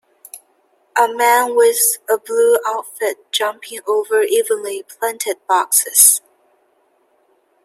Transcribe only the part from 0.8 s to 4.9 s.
A man with a blue outfit jumping over evenly